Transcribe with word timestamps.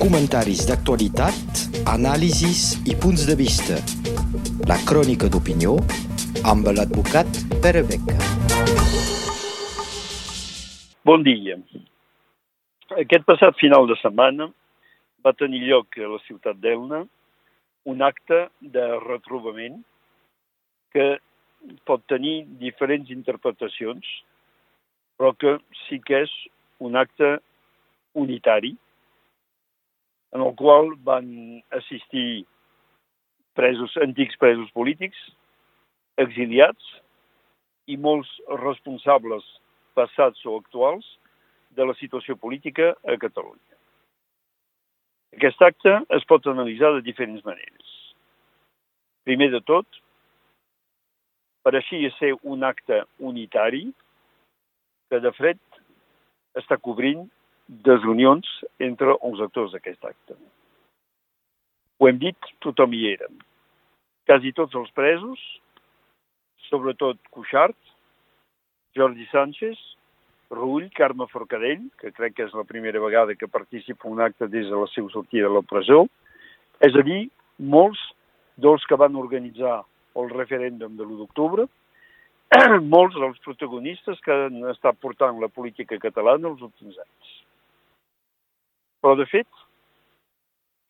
Comentaris 0.00 0.62
d'actualitat, 0.68 1.60
anàlisis 1.92 2.60
i 2.88 2.94
punts 2.96 3.26
de 3.28 3.34
vista. 3.36 3.76
La 4.70 4.78
crònica 4.88 5.28
d'opinió 5.28 5.74
amb 6.52 6.70
l'advocat 6.76 7.28
Pere 7.64 7.82
Beca. 7.88 8.16
Bon 11.04 11.26
dia. 11.26 11.58
Aquest 13.02 13.26
passat 13.28 13.58
final 13.60 13.84
de 13.90 13.98
setmana 14.00 14.48
va 15.20 15.34
tenir 15.36 15.60
lloc 15.66 16.00
a 16.00 16.08
la 16.14 16.22
ciutat 16.24 16.56
d'Elna 16.62 17.02
un 17.92 18.02
acte 18.02 18.40
de 18.60 18.86
retrobament 19.04 19.82
que 20.96 21.06
pot 21.84 22.00
tenir 22.08 22.46
diferents 22.64 23.12
interpretacions, 23.12 24.08
però 25.20 25.34
que 25.36 25.58
sí 25.84 26.00
que 26.00 26.24
és 26.24 26.34
un 26.80 26.96
acte 26.96 27.36
unitari 28.16 28.76
en 30.36 30.42
el 30.42 30.54
qual 30.54 30.92
van 31.00 31.62
assistir 31.70 32.44
presos, 33.56 33.96
antics 33.96 34.36
presos 34.36 34.68
polítics, 34.76 35.16
exiliats 36.20 36.90
i 37.88 37.96
molts 37.96 38.28
responsables 38.60 39.46
passats 39.96 40.44
o 40.44 40.58
actuals 40.60 41.06
de 41.76 41.86
la 41.88 41.96
situació 41.96 42.36
política 42.36 42.92
a 43.08 43.16
Catalunya. 43.20 43.78
Aquest 45.36 45.62
acte 45.64 45.94
es 46.16 46.28
pot 46.28 46.44
analitzar 46.52 46.92
de 46.96 47.04
diferents 47.06 47.44
maneres. 47.48 47.94
Primer 49.24 49.48
de 49.54 49.62
tot, 49.64 49.88
pareixia 51.64 52.12
ser 52.18 52.34
un 52.44 52.64
acte 52.64 53.02
unitari 53.18 53.86
que, 55.08 55.20
de 55.20 55.32
fet, 55.40 55.80
està 56.60 56.76
cobrint 56.76 57.24
desunions 57.66 58.46
entre 58.78 59.16
els 59.26 59.40
actors 59.42 59.72
d'aquest 59.74 60.04
acte. 60.04 60.36
Ho 61.98 62.08
hem 62.08 62.18
dit, 62.20 62.50
tothom 62.62 62.94
hi 62.94 63.06
era. 63.12 63.28
Quasi 64.26 64.52
tots 64.52 64.74
els 64.78 64.90
presos, 64.94 65.40
sobretot 66.68 67.18
Cuixart, 67.30 67.78
Jordi 68.96 69.26
Sánchez, 69.30 69.78
Rull, 70.50 70.90
Carme 70.94 71.26
Forcadell, 71.30 71.88
que 72.00 72.12
crec 72.14 72.36
que 72.36 72.46
és 72.46 72.54
la 72.54 72.66
primera 72.68 73.00
vegada 73.02 73.34
que 73.34 73.48
participa 73.50 74.08
un 74.08 74.20
acte 74.22 74.46
des 74.48 74.68
de 74.70 74.78
la 74.78 74.86
seva 74.92 75.10
sortida 75.14 75.48
de 75.48 75.54
la 75.54 75.64
presó, 75.66 76.04
és 76.86 76.94
a 76.94 77.02
dir, 77.06 77.26
molts 77.58 78.00
dels 78.56 78.84
que 78.86 78.98
van 79.00 79.16
organitzar 79.16 79.80
el 80.16 80.30
referèndum 80.30 80.96
de 80.96 81.04
l'1 81.04 81.18
d'octubre, 81.22 81.66
molts 82.94 83.16
dels 83.18 83.40
protagonistes 83.44 84.20
que 84.24 84.32
han 84.46 84.62
estat 84.70 84.98
portant 85.02 85.40
la 85.42 85.50
política 85.50 85.98
catalana 85.98 86.52
els 86.52 86.62
últims 86.62 86.96
anys. 87.02 87.35
Però, 89.00 89.14
de 89.18 89.26
fet, 89.30 89.48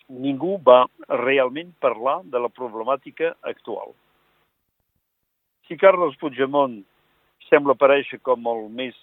ningú 0.09 0.57
va 0.62 0.85
realment 1.23 1.73
parlar 1.83 2.21
de 2.25 2.41
la 2.43 2.51
problemàtica 2.53 3.35
actual. 3.43 3.95
Si 5.67 5.77
Carles 5.79 6.15
Puigdemont 6.21 6.79
sembla 7.49 7.75
aparèixer 7.75 8.21
com 8.23 8.47
el 8.53 8.69
més 8.71 8.97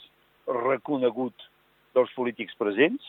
reconegut 0.47 1.49
dels 1.95 2.11
polítics 2.15 2.55
presents, 2.59 3.03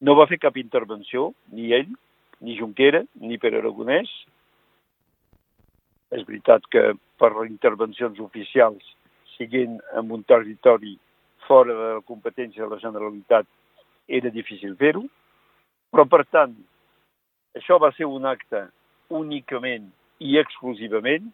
no 0.00 0.14
va 0.14 0.28
fer 0.30 0.38
cap 0.38 0.56
intervenció, 0.60 1.32
ni 1.52 1.72
ell, 1.74 1.90
ni 2.40 2.56
Junquera, 2.58 3.02
ni 3.22 3.38
Pere 3.40 3.62
Aragonès, 3.62 4.10
és 6.14 6.22
veritat 6.28 6.66
que 6.70 6.92
per 7.18 7.32
intervencions 7.46 8.20
oficials, 8.22 8.84
siguent 9.36 9.80
en 9.98 10.12
un 10.12 10.22
territori 10.24 10.94
fora 11.46 11.74
de 11.74 11.88
la 11.98 12.04
competència 12.06 12.64
de 12.64 12.70
la 12.74 12.82
Generalitat, 12.82 13.48
era 14.08 14.30
difícil 14.30 14.76
fer-ho, 14.78 15.04
però 15.90 16.06
per 16.08 16.24
tant, 16.30 16.54
això 17.56 17.78
va 17.82 17.92
ser 17.96 18.06
un 18.06 18.26
acte 18.28 18.66
únicament 19.08 19.88
i 20.22 20.38
exclusivament 20.40 21.28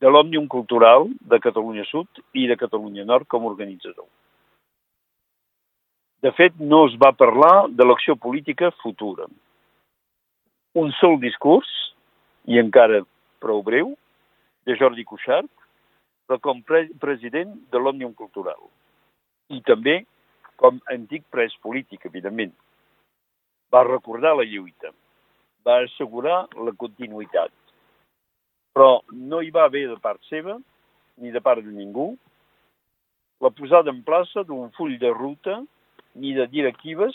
de 0.00 0.10
l'Òmnium 0.10 0.46
Cultural 0.48 1.08
de 1.30 1.40
Catalunya 1.42 1.84
Sud 1.88 2.22
i 2.38 2.46
de 2.46 2.56
Catalunya 2.56 3.04
Nord 3.04 3.26
com 3.26 3.44
a 3.44 3.50
organitzador. 3.50 4.06
De 6.22 6.32
fet, 6.34 6.54
no 6.58 6.84
es 6.88 6.96
va 6.98 7.12
parlar 7.14 7.68
de 7.70 7.86
l'acció 7.86 8.16
política 8.16 8.70
futura. 8.82 9.26
Un 10.74 10.90
sol 10.98 11.18
discurs, 11.22 11.68
i 12.46 12.58
encara 12.58 13.04
prou 13.42 13.62
breu, 13.62 13.94
de 14.66 14.74
Jordi 14.78 15.04
Cuixart, 15.06 15.50
però 16.26 16.38
com 16.42 16.62
pre 16.62 16.86
president 17.00 17.54
de 17.72 17.80
l'Òmnium 17.80 18.14
Cultural. 18.18 18.58
I 19.48 19.62
també 19.64 20.02
com 20.58 20.80
antic 20.92 21.24
pres 21.32 21.54
polític, 21.62 22.04
evidentment. 22.10 22.52
Va 23.72 23.84
recordar 23.86 24.34
la 24.36 24.46
lluita, 24.48 24.90
va 25.64 25.80
assegurar 25.84 26.46
la 26.56 26.74
continuïtat, 26.82 27.52
però 28.74 29.00
no 29.12 29.42
hi 29.42 29.52
va 29.54 29.66
haver 29.68 29.86
de 29.90 29.98
part 30.02 30.20
seva, 30.30 30.58
ni 31.18 31.30
de 31.34 31.42
part 31.44 31.62
de 31.64 31.74
ningú, 31.74 32.12
la 33.40 33.50
posada 33.54 33.92
en 33.94 34.02
plaça 34.06 34.42
d'un 34.46 34.70
full 34.76 34.96
de 34.98 35.10
ruta 35.14 35.60
ni 36.18 36.34
de 36.34 36.48
directives 36.50 37.14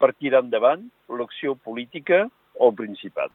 per 0.00 0.14
tirar 0.14 0.40
endavant 0.44 0.86
l'acció 1.12 1.54
política 1.66 2.24
al 2.60 2.72
Principat. 2.78 3.32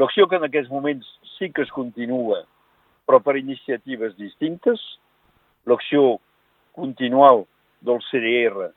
L'acció 0.00 0.28
que 0.30 0.38
en 0.38 0.46
aquests 0.46 0.70
moments 0.70 1.06
sí 1.36 1.50
que 1.52 1.64
es 1.66 1.72
continua, 1.74 2.44
però 3.04 3.18
per 3.20 3.36
iniciatives 3.36 4.14
distintes, 4.16 4.80
l'acció 5.66 6.20
continual 6.76 7.46
del 7.80 8.00
CDR, 8.10 8.70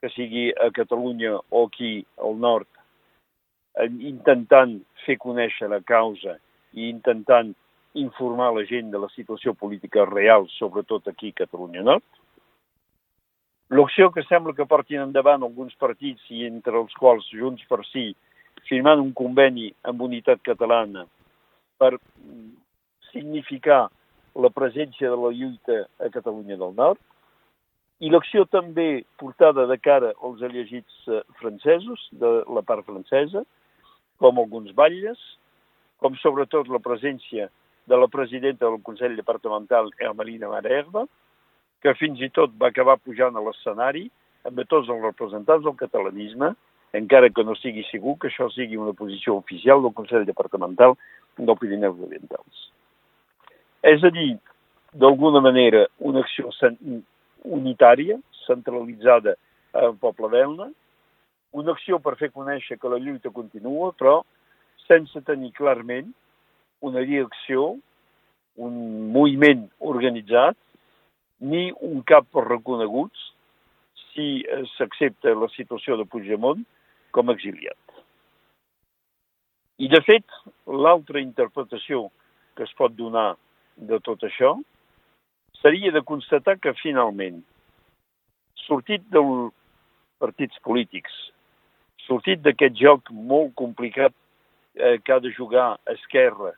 que 0.00 0.10
sigui 0.12 0.50
a 0.52 0.70
Catalunya 0.70 1.36
o 1.50 1.66
aquí 1.66 2.04
al 2.22 2.36
nord, 2.38 2.68
intentant 4.00 4.78
fer 5.04 5.18
conèixer 5.20 5.68
la 5.68 5.82
causa 5.84 6.36
i 6.76 6.88
intentant 6.88 7.52
informar 7.96 8.52
la 8.52 8.64
gent 8.68 8.90
de 8.92 9.00
la 9.00 9.08
situació 9.14 9.54
política 9.54 10.04
real, 10.08 10.46
sobretot 10.58 11.08
aquí 11.08 11.32
a 11.32 11.44
Catalunya 11.44 11.82
Nord. 11.82 12.04
L'acció 13.72 14.12
que 14.14 14.22
sembla 14.28 14.54
que 14.54 14.68
portin 14.68 15.02
endavant 15.02 15.42
alguns 15.42 15.74
partits 15.74 16.22
i 16.30 16.44
entre 16.46 16.76
els 16.78 16.94
quals 16.94 17.26
Junts 17.34 17.64
per 17.66 17.82
Sí 17.88 18.12
firmant 18.68 19.00
un 19.02 19.12
conveni 19.16 19.72
amb 19.86 20.02
Unitat 20.06 20.42
Catalana 20.46 21.04
per 21.80 21.96
significar 23.10 23.86
la 24.36 24.50
presència 24.52 25.10
de 25.10 25.18
la 25.18 25.32
lluita 25.34 25.82
a 26.02 26.10
Catalunya 26.12 26.58
del 26.60 26.74
Nord, 26.76 27.00
i 28.00 28.10
l'acció 28.12 28.44
també 28.52 29.04
portada 29.20 29.64
de 29.70 29.76
cara 29.80 30.12
als 30.24 30.42
elegits 30.44 31.08
eh, 31.08 31.22
francesos, 31.40 32.08
de 32.12 32.32
la 32.52 32.62
part 32.66 32.84
francesa, 32.84 33.44
com 34.20 34.40
alguns 34.40 34.74
batlles, 34.76 35.20
com 36.00 36.16
sobretot 36.20 36.68
la 36.68 36.82
presència 36.84 37.48
de 37.88 37.96
la 37.96 38.08
presidenta 38.12 38.66
del 38.66 38.82
Consell 38.84 39.16
Departamental, 39.16 39.88
Hermelina 40.00 40.50
Marerba, 40.52 41.06
que 41.80 41.94
fins 41.96 42.20
i 42.20 42.28
tot 42.34 42.52
va 42.60 42.68
acabar 42.72 42.98
pujant 43.00 43.36
a 43.36 43.44
l'escenari 43.44 44.06
amb 44.46 44.60
tots 44.68 44.90
els 44.92 45.02
representants 45.02 45.64
del 45.64 45.76
catalanisme, 45.80 46.52
encara 46.96 47.30
que 47.32 47.44
no 47.44 47.56
sigui 47.58 47.84
segur 47.88 48.16
que 48.20 48.28
això 48.30 48.48
sigui 48.52 48.78
una 48.80 48.94
posició 48.96 49.36
oficial 49.40 49.82
del 49.82 49.94
Consell 49.96 50.28
Departamental 50.28 50.96
del 51.38 51.58
Pirineus 51.60 51.98
Orientals. 52.08 52.68
És 53.86 54.04
a 54.04 54.12
dir, 54.12 54.36
d'alguna 54.92 55.42
manera, 55.44 55.86
una 55.98 56.22
acció 56.24 56.52
unitària, 57.46 58.18
centralitzada 58.46 59.36
al 59.76 59.96
poble 60.00 60.30
d'Elna, 60.32 60.70
una 61.56 61.72
acció 61.72 61.98
per 62.02 62.16
fer 62.20 62.32
conèixer 62.34 62.78
que 62.80 62.90
la 62.90 63.00
lluita 63.00 63.32
continua, 63.34 63.92
però 63.96 64.20
sense 64.86 65.22
tenir 65.26 65.52
clarament 65.56 66.12
una 66.84 67.02
direcció, 67.06 67.74
un 68.56 68.76
moviment 69.12 69.66
organitzat, 69.80 70.56
ni 71.40 71.70
un 71.84 72.02
cap 72.08 72.28
reconeguts 72.46 73.30
si 74.12 74.44
s'accepta 74.76 75.34
la 75.36 75.48
situació 75.52 75.98
de 76.00 76.06
Puigdemont 76.08 76.62
com 77.12 77.28
a 77.28 77.36
exiliat. 77.36 77.76
I, 79.76 79.90
de 79.92 80.00
fet, 80.06 80.24
l'altra 80.66 81.20
interpretació 81.20 82.06
que 82.56 82.64
es 82.64 82.72
pot 82.78 82.94
donar 82.96 83.34
de 83.76 83.98
tot 84.00 84.24
això 84.24 84.54
seria 85.60 85.92
de 85.92 86.02
constatar 86.02 86.56
que, 86.58 86.74
finalment, 86.80 87.40
sortit 88.66 89.04
dels 89.14 89.52
partits 90.22 90.58
polítics, 90.64 91.12
sortit 92.06 92.42
d'aquest 92.44 92.76
joc 92.80 93.10
molt 93.10 93.54
complicat 93.58 94.14
eh, 94.76 94.96
que 95.02 95.12
ha 95.12 95.20
de 95.20 95.32
jugar 95.34 95.76
Esquerra 95.92 96.54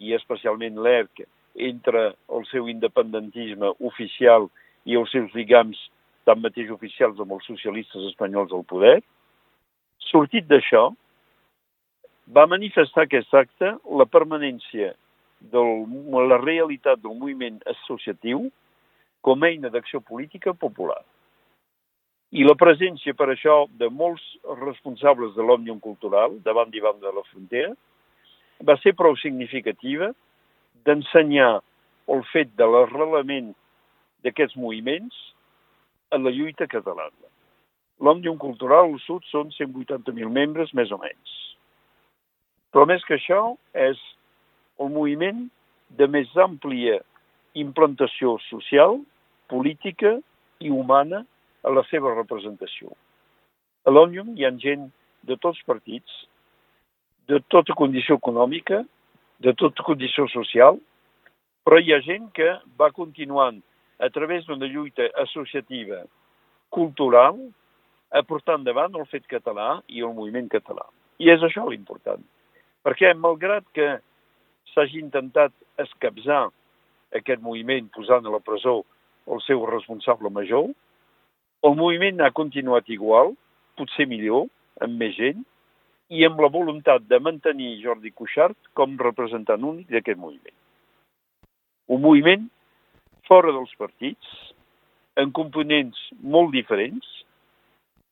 i 0.00 0.14
especialment 0.16 0.78
l'ERC 0.82 1.24
entre 1.54 2.14
el 2.34 2.46
seu 2.50 2.68
independentisme 2.68 3.74
oficial 3.78 4.48
i 4.84 4.96
els 4.98 5.12
seus 5.14 5.30
lligams 5.34 5.78
tanmateix 6.28 6.70
oficials 6.72 7.20
amb 7.20 7.36
els 7.36 7.46
socialistes 7.46 8.08
espanyols 8.10 8.52
al 8.52 8.64
poder, 8.68 8.98
sortit 10.10 10.46
d'això, 10.48 10.88
va 12.34 12.46
manifestar 12.48 13.04
aquest 13.04 13.34
acte 13.36 13.74
la 14.00 14.06
permanència 14.08 14.94
de 15.40 15.62
la 16.28 16.38
realitat 16.42 17.00
del 17.02 17.16
moviment 17.18 17.58
associatiu 17.70 18.48
com 19.24 19.42
a 19.42 19.50
eina 19.50 19.70
d'acció 19.72 20.00
política 20.00 20.54
popular. 20.54 21.02
i 22.34 22.42
la 22.42 22.56
presència 22.58 23.14
per 23.14 23.28
això 23.30 23.68
de 23.78 23.86
molts 23.94 24.22
responsables 24.58 25.36
de 25.36 25.42
l'Òmnium 25.42 25.78
Cultural 25.80 26.32
davant 26.42 26.72
i 26.74 26.80
banda 26.82 27.06
de 27.06 27.12
la 27.14 27.22
frontera 27.28 27.70
va 28.70 28.74
ser 28.82 28.92
prou 28.98 29.14
significativa 29.16 30.08
d'ensenyar 30.84 31.60
el 32.14 32.24
fet 32.32 32.50
de 32.58 32.66
l'arrelament 32.66 33.52
d'aquests 34.26 34.56
moviments 34.56 35.14
en 36.10 36.24
la 36.26 36.32
lluita 36.34 36.66
catalana. 36.66 37.30
L'Òmnium 38.02 38.38
Cultural 38.42 38.90
al 38.90 38.98
sud 39.06 39.24
són 39.30 39.52
180.000 39.54 40.30
membres, 40.30 40.74
més 40.74 40.90
o 40.90 40.98
menys. 40.98 41.34
Però 42.74 42.86
més 42.90 43.04
que 43.06 43.14
això, 43.14 43.54
és 43.78 44.00
el 44.80 44.90
moviment 44.90 45.46
de 45.98 46.08
més 46.10 46.30
àmplia 46.40 46.98
implantació 47.54 48.36
social, 48.48 48.98
política 49.50 50.16
i 50.64 50.70
humana 50.70 51.22
a 51.64 51.72
la 51.72 51.84
seva 51.90 52.14
representació. 52.14 52.90
A 53.84 53.92
l'Òmnium 53.92 54.34
hi 54.34 54.46
ha 54.46 54.52
gent 54.60 54.88
de 55.28 55.36
tots 55.40 55.60
partits, 55.68 56.10
de 57.28 57.40
tota 57.52 57.76
condició 57.76 58.18
econòmica, 58.20 58.82
de 59.44 59.52
tota 59.60 59.84
condició 59.86 60.26
social, 60.32 60.80
però 61.64 61.80
hi 61.80 61.94
ha 61.94 62.02
gent 62.04 62.28
que 62.36 62.50
va 62.80 62.90
continuant 62.92 63.62
a 64.02 64.10
través 64.10 64.44
d'una 64.46 64.68
lluita 64.68 65.06
associativa, 65.22 66.02
cultural, 66.74 67.38
a 68.14 68.22
portar 68.22 68.58
endavant 68.58 68.94
el 68.98 69.06
fet 69.10 69.24
català 69.30 69.80
i 69.88 70.02
el 70.02 70.12
moviment 70.14 70.50
català. 70.50 70.84
I 71.18 71.30
és 71.32 71.42
això 71.42 71.64
l'important. 71.70 72.22
Perquè, 72.84 73.14
malgrat 73.16 73.64
que 73.74 73.88
s'hagi 74.72 75.00
intentat 75.02 75.52
escapçar 75.82 76.48
aquest 77.18 77.42
moviment 77.42 77.90
posant 77.94 78.26
a 78.26 78.32
la 78.34 78.42
presó 78.42 78.82
el 79.30 79.40
seu 79.46 79.64
responsable 79.66 80.30
major, 80.30 80.68
el 81.64 81.76
moviment 81.78 82.20
ha 82.20 82.32
continuat 82.36 82.90
igual, 82.92 83.32
potser 83.78 84.06
millor, 84.10 84.48
amb 84.84 84.98
més 85.00 85.14
gent, 85.16 85.44
i 86.12 86.26
amb 86.26 86.40
la 86.44 86.50
voluntat 86.52 87.06
de 87.08 87.18
mantenir 87.22 87.78
Jordi 87.80 88.12
Cuixart 88.12 88.58
com 88.76 88.98
representant 89.00 89.64
únic 89.64 89.88
d'aquest 89.88 90.20
moviment. 90.20 90.56
Un 91.88 92.02
moviment 92.04 92.44
fora 93.28 93.52
dels 93.56 93.72
partits, 93.80 94.28
en 95.16 95.32
components 95.32 95.96
molt 96.20 96.52
diferents, 96.52 97.06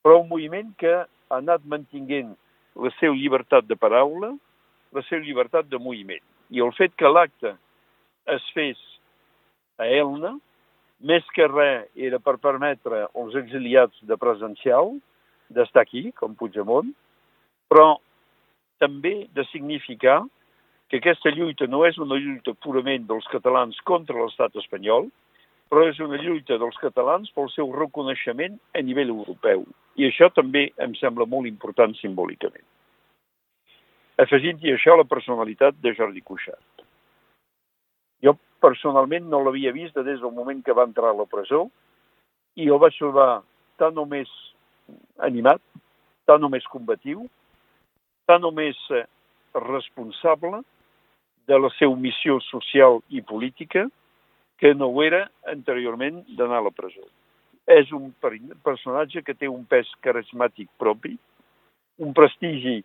però 0.03 0.23
un 0.23 0.29
moviment 0.31 0.73
que 0.81 0.95
ha 1.03 1.39
anat 1.39 1.65
mantinguent 1.69 2.33
la 2.81 2.91
seva 2.99 3.17
llibertat 3.19 3.69
de 3.69 3.77
paraula, 3.77 4.33
la 4.97 5.03
seva 5.09 5.23
llibertat 5.25 5.69
de 5.69 5.79
moviment. 5.79 6.25
I 6.53 6.61
el 6.61 6.73
fet 6.77 6.93
que 7.01 7.09
l'acte 7.09 7.55
es 8.33 8.49
fes 8.53 8.81
a 9.81 9.89
Elna, 9.89 10.35
més 11.03 11.25
que 11.35 11.49
res 11.49 11.89
era 12.09 12.21
per 12.23 12.37
permetre 12.43 13.07
als 13.09 13.35
exiliats 13.41 13.97
de 14.07 14.19
presencial 14.21 14.93
d'estar 15.53 15.83
aquí, 15.83 16.11
com 16.21 16.37
Puigdemont, 16.39 16.93
però 17.73 17.97
també 18.85 19.27
de 19.35 19.45
significar 19.51 20.21
que 20.93 21.01
aquesta 21.01 21.33
lluita 21.33 21.67
no 21.73 21.87
és 21.89 21.99
una 21.99 22.19
lluita 22.21 22.55
purament 22.65 23.09
dels 23.09 23.27
catalans 23.33 23.79
contra 23.89 24.19
l'estat 24.19 24.57
espanyol, 24.61 25.09
però 25.73 25.87
és 25.89 25.99
una 26.05 26.21
lluita 26.21 26.59
dels 26.61 26.77
catalans 26.83 27.33
pel 27.33 27.49
seu 27.55 27.73
reconeixement 27.73 28.59
a 28.77 28.85
nivell 28.85 29.15
europeu. 29.15 29.65
I 29.97 30.11
això 30.11 30.29
també 30.37 30.69
em 30.85 30.93
sembla 31.01 31.25
molt 31.25 31.49
important 31.49 31.97
simbòlicament. 31.97 32.67
Afegint-hi 34.21 34.75
això 34.75 34.97
la 34.99 35.09
personalitat 35.09 35.79
de 35.81 35.95
Jordi 35.97 36.21
Cuixart. 36.21 36.85
Jo 38.23 38.37
personalment 38.61 39.25
no 39.31 39.41
l'havia 39.43 39.73
vist 39.73 39.97
des 39.97 40.21
del 40.21 40.35
moment 40.35 40.61
que 40.63 40.77
va 40.77 40.85
entrar 40.85 41.11
a 41.11 41.17
la 41.17 41.27
presó 41.27 41.65
i 42.61 42.69
el 42.69 42.79
vaig 42.83 42.99
trobar 42.99 43.43
tan 43.81 43.97
o 43.99 44.05
més 44.07 44.29
animat, 45.19 45.63
tan 46.29 46.45
o 46.45 46.51
més 46.53 46.67
combatiu, 46.71 47.25
tan 48.29 48.45
o 48.45 48.53
més 48.53 48.77
eh, 48.93 49.07
responsable 49.57 50.61
de 51.49 51.59
la 51.59 51.73
seva 51.79 51.97
missió 51.97 52.39
social 52.51 53.01
i 53.09 53.25
política 53.25 53.89
que 54.61 54.75
no 54.75 54.93
ho 54.93 55.03
era 55.03 55.25
anteriorment 55.51 56.23
d'anar 56.37 56.61
a 56.61 56.69
la 56.69 56.71
presó. 56.71 57.03
És 57.67 57.91
un 57.97 58.13
personatge 58.63 59.23
que 59.27 59.35
té 59.35 59.49
un 59.49 59.65
pes 59.65 59.89
carismàtic 60.05 60.69
propi, 60.79 61.17
un 61.99 62.13
prestigi 62.15 62.83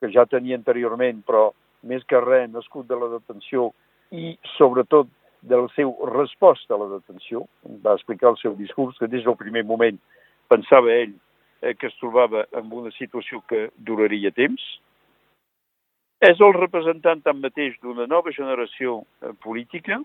que 0.00 0.10
ja 0.12 0.26
tenia 0.28 0.58
anteriorment, 0.58 1.22
però 1.26 1.50
més 1.86 2.04
que 2.08 2.20
res 2.20 2.50
nascut 2.52 2.88
de 2.88 2.98
la 2.98 3.10
detenció 3.14 3.70
i 4.12 4.34
sobretot 4.56 5.08
de 5.46 5.60
la 5.60 5.68
seva 5.74 6.10
resposta 6.10 6.74
a 6.74 6.80
la 6.80 6.88
detenció. 6.96 7.44
Va 7.84 7.94
explicar 7.94 8.32
el 8.32 8.40
seu 8.40 8.56
discurs 8.58 8.98
que 8.98 9.10
des 9.10 9.24
del 9.24 9.38
primer 9.38 9.64
moment 9.64 9.98
pensava 10.50 10.92
ell 10.92 11.14
eh, 11.62 11.74
que 11.74 11.88
es 11.88 11.96
trobava 12.00 12.46
en 12.52 12.72
una 12.72 12.92
situació 12.96 13.42
que 13.50 13.68
duraria 13.76 14.34
temps. 14.34 14.62
És 16.24 16.40
el 16.40 16.54
representant 16.56 17.22
tanmateix 17.22 17.76
d'una 17.82 18.06
nova 18.10 18.32
generació 18.32 19.02
eh, 19.22 19.34
política, 19.44 20.00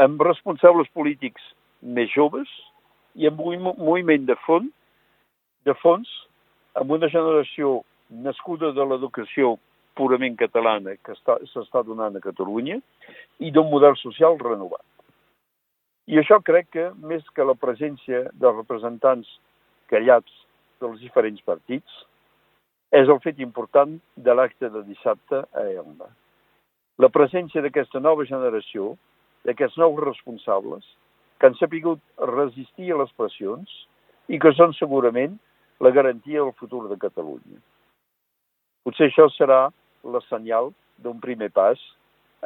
amb 0.00 0.22
responsables 0.24 0.90
polítics 0.96 1.44
més 1.80 2.10
joves 2.12 2.50
i 3.14 3.28
amb 3.28 3.40
un 3.44 3.62
moviment 3.78 4.26
de 4.28 4.36
fons, 4.46 4.72
de 5.64 5.74
fons 5.80 6.08
amb 6.78 6.92
una 6.94 7.08
generació 7.10 7.80
nascuda 8.10 8.72
de 8.74 8.84
l'educació 8.84 9.56
purament 9.98 10.36
catalana 10.38 10.96
que 11.04 11.14
s'està 11.16 11.82
donant 11.86 12.16
a 12.16 12.22
Catalunya 12.24 12.78
i 13.38 13.50
d'un 13.50 13.70
model 13.70 13.96
social 14.00 14.38
renovat. 14.40 14.84
I 16.10 16.18
això 16.18 16.40
crec 16.42 16.70
que, 16.74 16.86
més 17.06 17.26
que 17.36 17.46
la 17.46 17.54
presència 17.54 18.24
de 18.32 18.52
representants 18.54 19.28
callats 19.92 20.32
dels 20.82 20.98
diferents 21.02 21.42
partits, 21.46 22.00
és 22.90 23.06
el 23.06 23.20
fet 23.22 23.38
important 23.38 23.98
de 24.16 24.34
l'acte 24.34 24.70
de 24.74 24.82
dissabte 24.88 25.44
a 25.54 25.66
Elna. 25.68 26.08
La 26.98 27.10
presència 27.14 27.62
d'aquesta 27.62 28.00
nova 28.02 28.26
generació, 28.26 28.96
d'aquests 29.46 29.78
nous 29.78 30.02
responsables, 30.02 30.84
que 31.38 31.46
han 31.46 31.56
sapigut 31.60 32.02
resistir 32.34 32.90
a 32.92 32.98
les 33.00 33.12
pressions 33.16 33.70
i 34.28 34.40
que 34.42 34.52
són 34.58 34.74
segurament 34.76 35.38
la 35.80 35.94
garantia 35.94 36.42
del 36.42 36.52
futur 36.58 36.88
de 36.90 36.98
Catalunya. 37.00 37.60
Potser 38.86 39.10
això 39.10 39.28
serà 39.34 39.66
la 40.04 40.20
senyal 40.28 40.70
d'un 41.04 41.20
primer 41.20 41.50
pas 41.52 41.80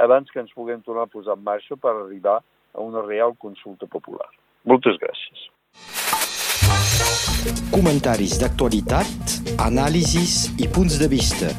abans 0.05 0.31
que 0.31 0.41
ens 0.43 0.55
puguem 0.55 0.83
tornar 0.83 1.07
a 1.07 1.13
posar 1.13 1.37
en 1.39 1.45
marxa 1.47 1.77
per 1.79 1.93
arribar 1.95 2.41
a 2.75 2.83
una 2.83 3.03
real 3.07 3.37
consulta 3.39 3.87
popular. 3.87 4.27
Moltes 4.67 4.99
gràcies. 4.99 5.47
Comentaris 7.71 8.39
d'actualitat, 8.41 9.37
anàlisis 9.63 10.49
i 10.59 10.71
punts 10.75 10.99
de 11.03 11.11
vista. 11.13 11.53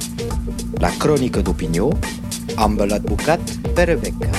La 0.84 0.92
crònica 1.00 1.46
d'opinió 1.46 1.92
amb 2.60 2.84
l'advocat 2.90 3.56
Pere 3.78 3.96
Beca. 4.02 4.35